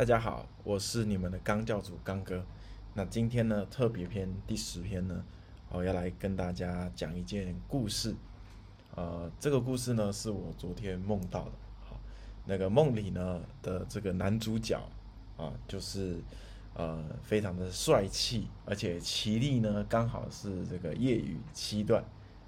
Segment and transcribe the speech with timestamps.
[0.00, 2.42] 大家好，我是你们的刚教主刚哥。
[2.94, 5.22] 那今天呢，特别篇第十篇呢，
[5.68, 8.14] 我要来跟大家讲一件故事。
[8.96, 11.52] 呃，这个故事呢，是我昨天梦到的。
[11.84, 12.00] 好，
[12.46, 14.80] 那个梦里呢的这个男主角
[15.36, 16.16] 啊，就是
[16.72, 22.02] 呃非常的帅气，而且棋力呢刚好是这个业余七段，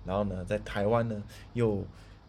[0.07, 1.23] 然后呢在台湾呢
[1.53, 1.85] 又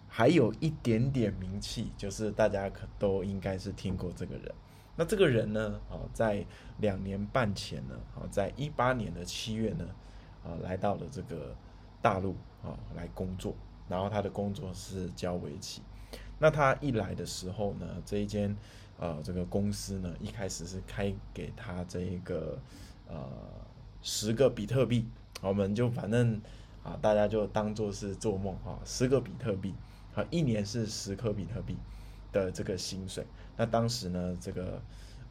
[0.10, 4.54] 还有一点点名气，就是大家可都应该是听过这个人。
[4.96, 6.46] 那这个人呢，啊，在
[6.78, 9.88] 两年半前呢，啊，在一八年的七月呢，
[10.44, 11.56] 啊，来到了这个
[12.00, 13.56] 大陆啊来工作。
[13.90, 15.82] 然后他的工作是教围棋。
[16.38, 18.56] 那他一来的时候呢，这一间
[19.00, 22.60] 呃这个公司呢，一开始是开给他这一个
[23.08, 23.28] 呃
[24.04, 25.08] 十个比特币。
[25.42, 26.40] 我们就反正
[26.84, 29.74] 啊，大家就当做是做梦啊，十个比特币，
[30.14, 31.76] 啊，一年是十颗比特币。
[32.32, 33.24] 的这个薪水，
[33.56, 34.82] 那当时呢，这个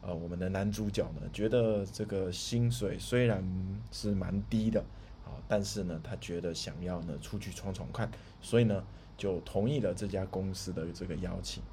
[0.01, 3.43] 呃，我们的男主角呢，觉得这个薪水虽然
[3.91, 4.79] 是蛮低的，
[5.25, 8.09] 啊，但是呢，他觉得想要呢出去闯闯看，
[8.41, 8.83] 所以呢，
[9.17, 11.63] 就同意了这家公司的这个邀请。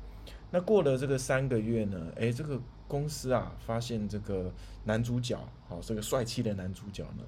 [0.53, 4.53] 那过了这个三个月呢，诶，这个公司啊，发现这个
[4.85, 7.25] 男主角，好，这个帅气的男主角呢，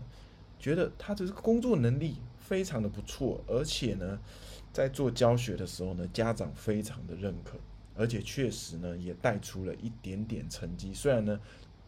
[0.58, 4.18] 觉得他的这个工作能力非常的不错，而且呢，
[4.72, 7.56] 在做教学的时候呢，家长非常的认可。
[7.94, 10.94] 而且确实呢，也带出了一点点成绩。
[10.94, 11.38] 虽然呢，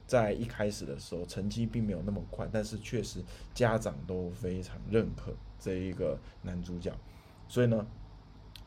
[0.07, 3.23] 在一开始的时候成绩并没有那么快，但是确实
[3.55, 6.93] 家长都非常认可这一个男主角。
[7.49, 7.87] 所以呢，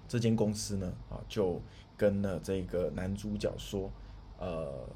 [0.08, 1.62] 这间公司呢，啊，就
[1.96, 3.92] 跟了这个男主角说，
[4.40, 4.88] 呃，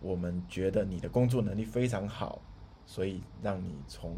[0.00, 2.40] 我们觉得你的工作能力非常好，
[2.84, 4.16] 所以让你从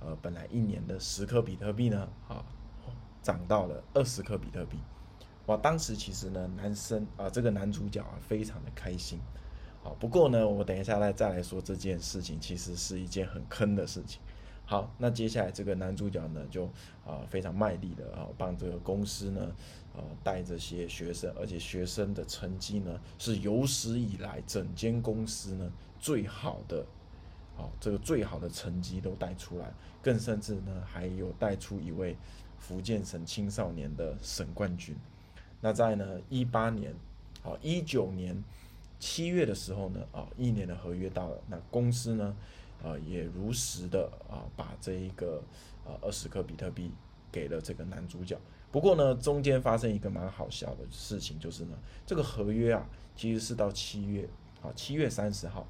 [0.00, 2.44] 呃本来一年的十颗比特币呢，啊，
[3.22, 4.78] 涨到了二十颗比特币。
[5.46, 9.18] 哇，当时其实呢，男生啊，这个男主角啊，非常的开心。
[9.82, 14.20] 好，不过呢，我等一下来再来说这件事情，其实是一件很坑的事情。
[14.64, 16.64] 好，那接下来这个男主角呢，就
[17.04, 19.54] 啊非常卖力的啊，帮这个公司呢，
[19.94, 25.70] 呃带这些学生，而且学生的成绩呢，是有史以来整间公司呢
[26.00, 26.86] 最好的，
[27.54, 29.70] 好，这个最好的成绩都带出来，
[30.00, 32.16] 更甚至呢，还有带出一位
[32.58, 34.96] 福建省青少年的省冠军。
[35.64, 36.94] 那在呢一八年，
[37.42, 38.44] 啊一九年
[38.98, 42.36] 七月的时候呢，啊一年的合约到了，那公司呢，
[42.82, 45.42] 啊也如实的啊把这一个
[45.86, 46.92] 啊二十颗比特币
[47.32, 48.38] 给了这个男主角。
[48.70, 52.86] 不过呢，中间发生一个蛮好笑的事情，就是呢这个合约啊
[53.16, 54.28] 其实是到七月，
[54.62, 55.66] 啊七月三十号。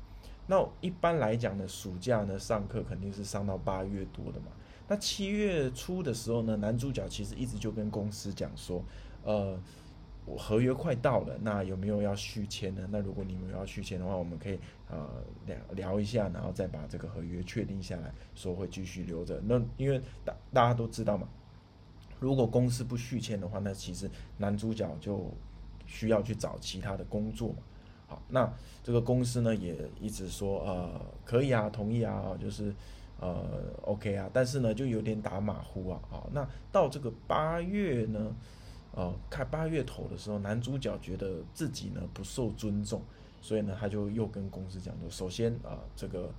[0.48, 4.46] 那一般来讲呢，暑假呢上课肯定是上到八月多的嘛。
[4.88, 8.82] 那七月初的时候呢，男主角其实一直就跟公司讲说，
[9.22, 9.56] 呃。
[10.26, 12.88] 我合约快到了，那有没有要续签呢？
[12.90, 14.58] 那如果你们要续签的话，我们可以
[14.88, 15.06] 呃
[15.46, 19.38] 聊聊一下，然后再把这个合约确定下来，说会继续留着。
[19.44, 21.28] 那因为大大家都知道嘛，
[22.18, 25.30] 如果公司不续签的话，那其实男主角就
[25.84, 27.56] 需要去找其他的工作嘛。
[28.06, 28.50] 好，那
[28.82, 32.74] 这个公司呢也一直说呃可以啊，同意啊，就是
[33.20, 33.44] 呃
[33.82, 36.00] OK 啊，但是呢就有点打马虎啊。
[36.08, 38.34] 好，那到这个八月呢？
[38.96, 43.02] 呃，开八月头的时候，男主角觉得自己呢不受尊重，
[43.40, 46.32] 所以呢他就又跟公司讲说，首先啊这个，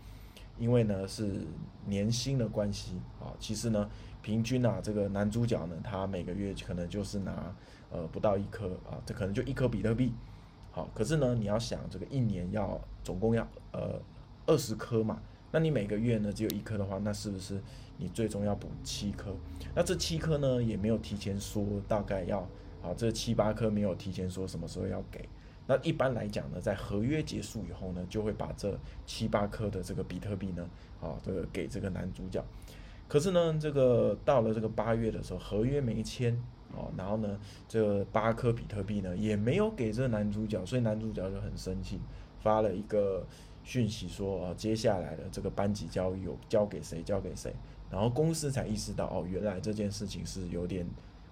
[0.57, 1.45] 因为呢是
[1.85, 3.89] 年薪的关系啊，其实呢
[4.21, 7.53] 平均啊这个男主角呢他每个月可能就是拿
[7.91, 10.13] 呃不到一颗啊，这可能就一颗比特币，
[10.71, 14.01] 好，可是呢你要想这个一年要总共要呃
[14.45, 15.21] 二十颗嘛。
[15.51, 17.61] 那你每个月呢只有一颗的话，那是不是
[17.97, 19.33] 你最终要补七颗？
[19.73, 22.39] 那这七颗呢也没有提前说大概要
[22.83, 25.27] 啊，这七八颗没有提前说什么时候要给。
[25.65, 30.69] 那一般来讲呢，在合约结束以后呢，就会把这七八颗的这个比特币呢
[31.01, 32.43] 啊，这个给这个男主角。
[33.07, 36.37] 可是呢，这个到了这个八月的时候，合约没签
[36.75, 42.01] 哦，然后呢，这八颗比特币呢也没有给这个男主角，所以男主角就很生气，
[42.41, 43.25] 发了一个。
[43.65, 47.51] 讯息说，呃，接下来的这个班级交有交给谁，交给谁，
[47.89, 50.85] 然后公司才意识到，哦，原来这件事情是有点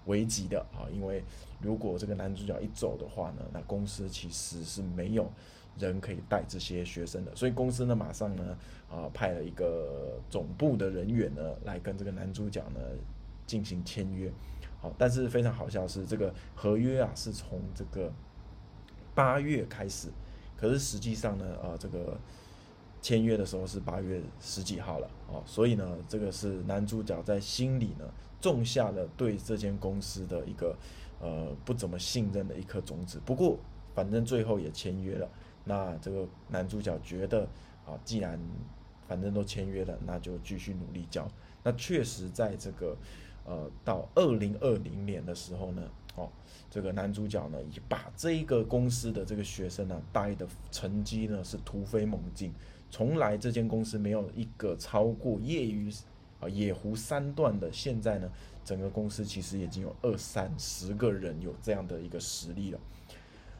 [0.06, 1.22] 危急的啊，因为
[1.60, 5.30] 如果这个男主角一走的话呢，那公司其实是没有
[5.78, 8.58] 人可以带这些学生的，所以公司呢马上呢，
[8.90, 12.80] 啊，派了一个总部的人员呢来跟这个男主角呢
[13.46, 14.28] 进行签约，
[14.80, 18.12] 好，但是非常好笑是这个合约啊是从这个
[19.14, 20.08] 八月开始。
[20.56, 22.18] 可是实际上呢，呃，这个
[23.02, 28.04] 签约的时候是八月十几号了哦，所以呢，这个是男主角在心里呢
[28.40, 30.76] 种下了对这间公司的一个
[31.20, 33.20] 呃不怎么信任的一颗种子。
[33.24, 33.58] 不过
[33.94, 35.28] 反正最后也签约了，
[35.64, 37.48] 那这个男主角觉得
[37.86, 38.40] 啊，既然
[39.06, 41.28] 反正都签约了，那就继续努力教。
[41.62, 42.96] 那确实在这个
[43.44, 45.82] 呃到二零二零年的时候呢，
[46.16, 46.30] 哦，
[46.70, 52.52] 这个男主角呢，已把这个公司的这个学生呢带的成绩呢是突飞猛进，
[52.90, 55.90] 从来这间公司没有一个超过业余
[56.40, 58.30] 啊野狐三段的，现在呢，
[58.64, 62.78] 整个公司其实已经有二三十个人有这样的一个实力了。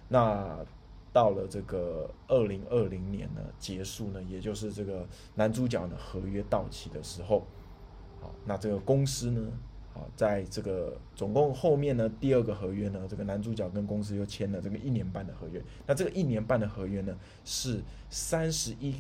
[0.09, 0.65] 那
[1.13, 7.45] 到了这个二零二零年呢结束呢，也就是这个男主角呢合约到期的时候。
[8.21, 9.41] 好那这个公司呢，
[9.95, 15.63] 啊，在这个总共后面呢，第二个合约呢，这个男主角跟公司又签了这个一年半的合约。
[15.87, 17.81] 那这个一年半的合约呢，是
[18.11, 18.97] 三十一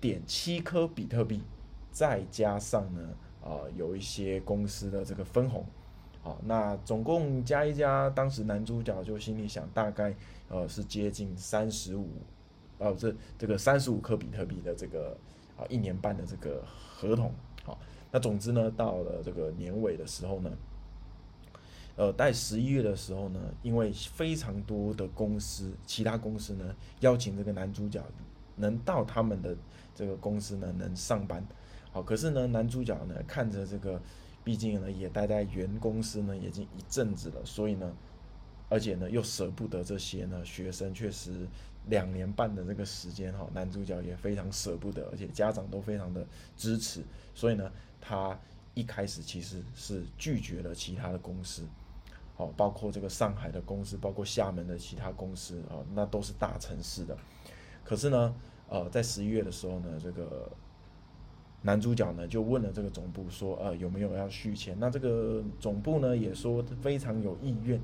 [0.00, 1.42] 点七颗比特币，
[1.90, 3.14] 再加上呢，
[3.44, 5.66] 啊，有一些公司的这个分红，
[6.24, 10.14] 啊，那总共加一加，当时男主角就心里想，大概
[10.48, 12.08] 呃是接近三十五，
[12.78, 15.14] 哦，这这个三十五颗比特币的这个
[15.58, 17.30] 啊一年半的这个合同，
[17.64, 17.78] 好。
[18.10, 20.50] 那总之呢，到了这个年尾的时候呢，
[21.96, 28.04] 呃，在十一月的时候呢，因为非常多的公司，其他公司呢邀请这个男主角
[28.56, 29.56] 能到他们的
[29.94, 31.42] 这个公司呢能上班，
[31.90, 33.98] 好，可是呢，男主角呢看着这个，
[34.44, 37.90] 毕竟呢也待在原公司呢已经一阵子了，所以呢，
[38.72, 41.46] 而且呢又舍不得这些呢学生，确实
[41.88, 46.26] 两年半的这个时间哈，男主角也非常舍不得，而且家长都非常的
[46.56, 47.02] 支持，
[47.34, 47.70] 所以呢。
[48.04, 48.36] 他
[48.74, 51.62] 一开始其实是拒绝了其他的公司，
[52.36, 57.16] 哦，包括这个上海的公司，包括厦门的其他公司啊，那都是大城市的。
[57.84, 58.34] 可是呢，
[58.68, 60.50] 呃，在十一月的时候呢，这个
[61.62, 64.76] 男主角呢就问了这个总部说，呃，有没有要续签？
[64.80, 67.80] 那这个总部呢也说非常有意愿，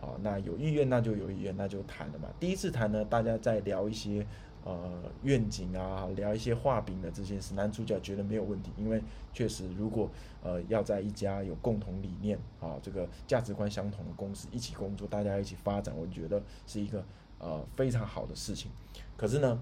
[0.00, 2.28] 啊，那有意愿那就有意愿，那就谈了嘛。
[2.38, 4.26] 第一次谈呢，大家在聊一些。
[4.64, 9.00] 呃，愿景啊，聊一些画饼的这件事，男主角觉得没有问题，因为
[9.32, 10.10] 确实，如果
[10.42, 17.02] 呃要在一家有共同理念啊，这个价值观相同的公司一起工作，大家一起发展，我觉得是一个
[17.38, 18.70] 呃非常好的事情。
[19.16, 19.58] 可是呢，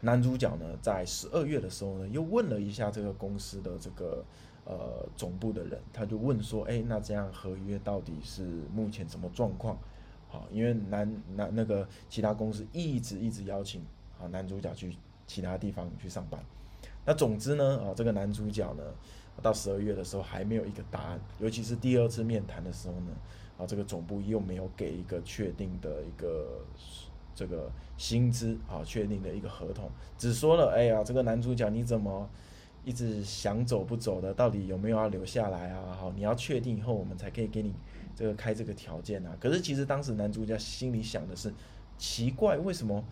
[0.00, 4.22] 男主角呢在十二月的时候呢，又问了一下这个公司的这个
[4.66, 8.42] 呃总部的人，他就问说，哎，那这样合约到底是
[8.74, 9.78] 目前什么状况？
[10.28, 13.80] 好，因为男男那个其他公司一直一直邀请
[14.20, 16.44] 啊男主角去其他地方去上班，
[17.04, 18.82] 那总之呢啊这个男主角呢
[19.40, 23.12] 到十二月的时候还没有一个答案，尤其是第二次面谈的时候呢
[23.56, 26.60] 啊这个总部又没有给一个确定的一个
[27.32, 29.88] 这个薪资啊确定的一个合同，
[30.18, 32.28] 只说了哎呀这个男主角你怎么
[32.86, 35.92] 一直想走不走的，到底有没有要留下来啊？
[35.92, 37.74] 好，你要确定以后我们才可以给你。
[38.14, 41.52] 这个开这个条件啊，可是其实当时男主角心里想的是，
[41.98, 43.04] 奇怪，为什么，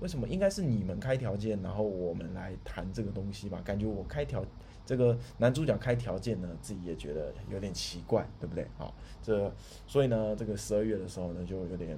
[0.00, 3.62] 为什么应该是你们开条件，然后我们来谈这个东西吧？
[3.64, 4.44] 感觉我开条，
[4.84, 8.66] 这个男主角开条件呢，自己也觉得有点奇怪，对不对？
[8.76, 8.92] 好，
[9.22, 9.54] 这
[9.86, 11.96] 所以呢，这个十二月的时候呢，就有点，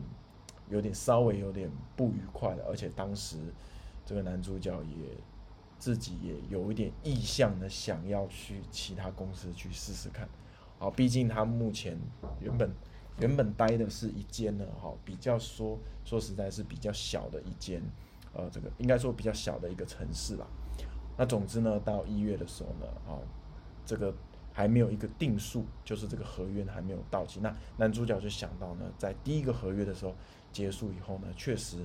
[0.68, 3.38] 有点稍微有点不愉快了，而且当时
[4.04, 5.16] 这个男主角也
[5.78, 10.28] 自己也有一点意向的，想要去其他公司去试试看。
[10.78, 11.98] 好，毕竟他目前
[12.40, 12.70] 原本
[13.18, 17.82] 原本待的是一间呢，哈，比较说说实在是比较小的一间，
[18.34, 20.46] 呃，这个应该说比较小的一个城市吧。
[21.16, 23.16] 那总之呢，到一月的时候呢，啊，
[23.86, 24.14] 这个
[24.52, 27.40] 还没有一个定数，就是这个合约还没有到期。
[27.40, 30.14] 那男主角就想到呢，在第一个合约的时候
[30.52, 31.78] 结束以后呢，确实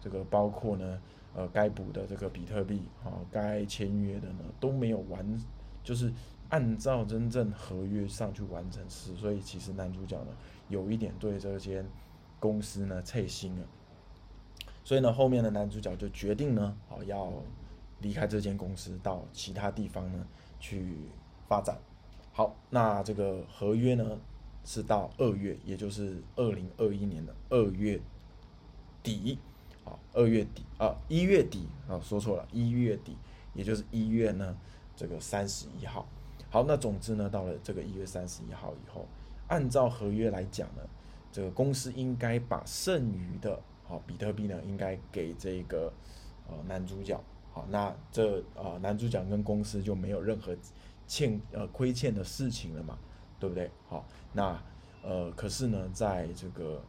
[0.00, 0.98] 这个包括呢，
[1.34, 5.26] 呃，该补的这个比特币啊，该签约的呢都没有完，
[5.82, 6.12] 就是。
[6.50, 10.28] 按照真正合约上去完成事，所以其实男主角呢
[10.70, 11.86] 有一点对这间
[12.40, 13.66] 公司呢脆心了，
[14.82, 17.30] 所以呢后面的男主角就决定呢，好要
[18.00, 20.26] 离开这间公司到其他地方呢
[20.58, 20.96] 去
[21.46, 21.76] 发展。
[22.32, 24.18] 好，那这个合约呢
[24.64, 28.00] 是到二月，也就是二零二一年的二月
[29.02, 29.38] 底，
[29.88, 33.16] 好，二月底啊一月底啊说错了，一月底，
[33.54, 34.54] 也就是一月呢
[34.94, 36.06] 这个三十一号。
[36.50, 39.06] 好，那总之呢，到了这个一月三十一号以后，
[39.46, 40.82] 按照合约来讲呢，
[41.32, 45.90] 这个公司应该把剩余的好比特币呢，应该给这个
[46.46, 47.18] 呃男主角。
[47.50, 50.54] 好，那这呃男主角跟公司就没有任何
[51.06, 52.98] 欠呃亏欠的事情了嘛，
[53.40, 53.70] 对不对？
[53.88, 54.62] 好，那
[55.02, 56.84] 呃可是呢，在这个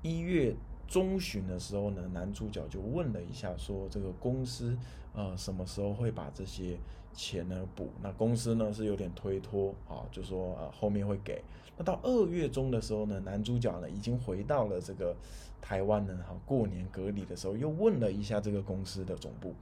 [0.00, 0.54] 一月
[0.88, 4.76] 中旬的时候呢，男主角就问了一下，说这个公司
[5.14, 6.78] 呃什么时候会把这些
[7.12, 7.90] 钱呢补？
[8.02, 11.42] 那公司呢是有点推脱啊，就说呃后面会给。
[11.76, 15.14] 那到二月中的时候呢，男主角呢已经回到了这个
[15.60, 19.52] 台湾呢，哈，过年隔离的时候又问了一下这个公司的总部，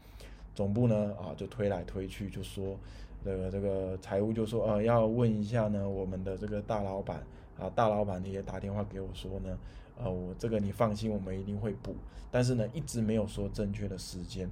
[0.55, 2.79] 总部呢啊就推来推去，就说
[3.25, 7.27] 这个这个财务就说呃要问一下呢我们的这个大老板
[7.59, 9.59] 啊，大老板也打电话给我说呢。
[9.99, 11.95] 呃，我这个你放心，我们一定会补。
[12.31, 14.49] 但是呢，一直没有说正确的时间，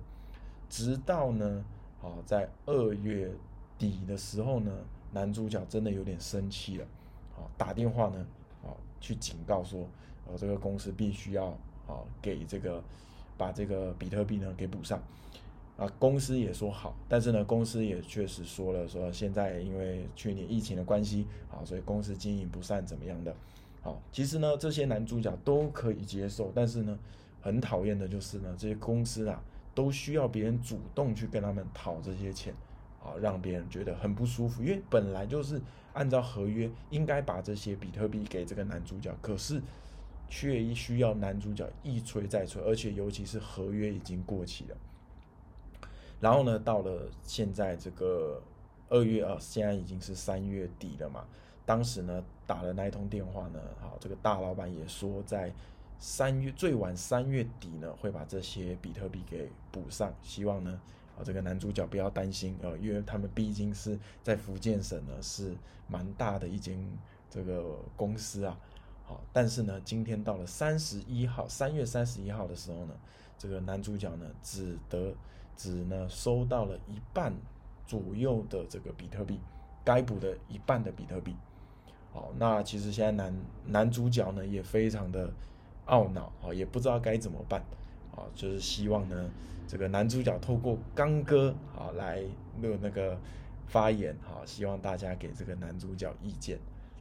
[0.68, 1.64] 直到呢，
[2.02, 3.30] 啊，在二月
[3.78, 4.72] 底的时候呢，
[5.12, 6.86] 男主角真的有点生气了，
[7.36, 8.26] 啊，打电话呢，
[8.62, 9.86] 啊，去警告说，
[10.26, 11.46] 呃，这个公司必须要
[11.86, 12.82] 啊给这个
[13.36, 15.02] 把这个比特币呢给补上。
[15.76, 23.34] 啊，公司也说好，但是呢，公司也确实说了，说现在因为去年疫情的关系，啊，所以公司经营不善怎么样的。
[23.84, 26.98] 好，其实呢，这些男主角都可以接受，但是呢，
[27.42, 29.38] 很讨厌的就是呢，这些公司啊，
[29.74, 32.54] 都需要别人主动去跟他们讨这些钱，
[33.02, 34.62] 啊，让别人觉得很不舒服。
[34.62, 35.60] 因为本来就是
[35.92, 39.60] 按照合约应该把这些比特币给这个男主角，可是
[40.30, 44.76] 却需要男主角一催再催，而且尤其是合约已经过期了。
[46.20, 48.42] 然后呢，到了现在这个
[48.88, 51.24] 二月啊，现在已经是三月底了嘛。
[51.66, 55.52] 当时呢打了那一通电话呢，好，这个大老板也说在
[55.98, 60.78] 三月最晚三月底呢会把这些比特币给补上，希望呢
[61.16, 65.56] 啊这个男主角不要担心啊，因为他们毕竟是在福建省呢是
[65.88, 66.78] 蛮大的一间
[67.30, 68.58] 这个公司啊，
[69.04, 72.94] 好，但是呢今天到了三十一号三月三十一号的时候呢，
[73.38, 75.14] 这个男主角呢只得
[75.56, 77.32] 只呢收到了一半
[77.86, 79.38] 左右的这个比特币，
[79.84, 81.34] 该补的一半的比特币。
[82.12, 83.34] 好，那其实现在男
[83.66, 85.32] 男主角呢也非常的
[85.86, 87.60] 懊恼啊，也不知道该怎么办
[88.14, 89.30] 啊，就是希望呢
[89.66, 92.22] 这个男主角透过刚哥啊来
[92.62, 93.18] 录那个
[93.66, 96.58] 发言啊，希望大家给这个男主角意见。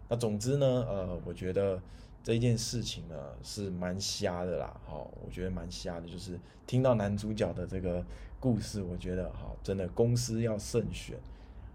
[0.09, 1.79] 那总之呢，呃，我觉得
[2.23, 8.03] 这件事情呢是蛮瞎的啦，好，我觉得蛮瞎的，就是听到男主角的这个
[8.39, 11.19] 故事，我觉得好，真的公司要慎选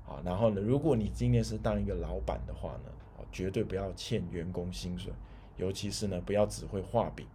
[0.07, 0.21] 啊。
[0.25, 2.93] 然后呢，如果你今天是当一个老板的话呢？
[3.31, 5.13] 绝对不要欠员工薪水，
[5.59, 7.27] 尤其是呢，不要只会画饼，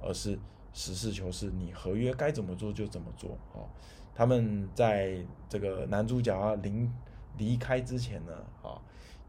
[0.00, 0.38] 而是
[0.72, 3.32] 实事求是，你合约该怎么做就怎么做。
[3.52, 3.66] 哦，
[4.14, 5.16] 他们在
[5.48, 6.88] 这个男主角啊临
[7.38, 8.80] 离开之前呢，啊，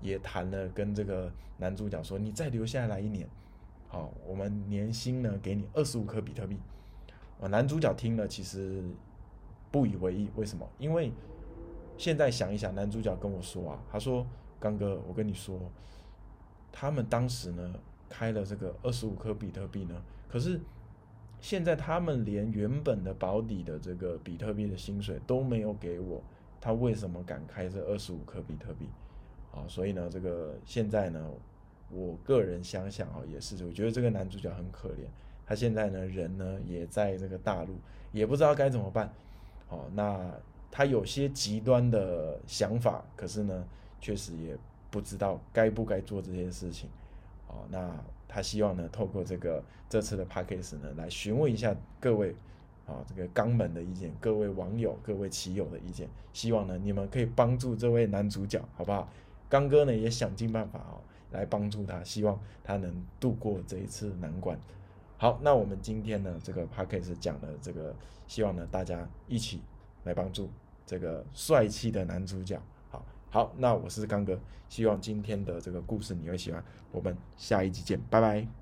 [0.03, 3.27] 也谈了跟这个男主角说，你再留下来一年，
[3.87, 6.59] 好，我们年薪呢给你二十五颗比特币。
[7.41, 8.83] 啊，男主角听了其实
[9.71, 10.69] 不以为意，为什么？
[10.77, 11.11] 因为
[11.97, 14.27] 现在想一想，男主角跟我说啊，他说，
[14.59, 15.59] 刚哥，我跟你说。
[16.75, 17.71] 他们当时呢
[18.09, 20.59] 开了这个二十五颗比特币呢，可是
[21.39, 26.23] 现在他们连原本的保底的这个比特币的薪水都没有给我，
[26.59, 28.87] 他为什么敢开这二十五颗比特币？
[29.53, 31.25] 啊，所以呢，这个现在呢，
[31.89, 35.05] 我个人想想啊，也是，我觉得这个男主角很可怜，
[35.45, 37.75] 他现在呢人呢也在这个大陆，
[38.11, 39.13] 也不知道该怎么办。
[39.69, 40.29] 哦，那
[40.71, 43.63] 他有些极端的想法，可是呢，
[44.01, 44.57] 确实也。
[44.93, 46.87] 不知道该不该做这些事情，
[47.47, 47.91] 哦，那
[48.27, 52.35] 他希望呢，透过这个这次的 p a c k a g e 呢，来询问一下各位
[52.85, 59.09] 啊，这个肛门的意见，各位网友、各位棋友的意见，希望呢，你们可以帮助这位男主角，好不好？
[59.53, 60.97] 刚哥呢也想尽办法哦，
[61.29, 64.59] 来帮助他，希望他能度过这一次难关。
[65.15, 67.95] 好，那我们今天呢，这个 p a c k a g e 讲的这个，
[68.25, 69.61] 希望呢大家一起
[70.05, 70.49] 来帮助
[70.87, 72.59] 这个帅气的男主角。
[73.29, 76.63] 好，那我是刚哥，希望今天的这个故事你会喜欢。
[76.91, 78.53] 我们下一集见，拜拜。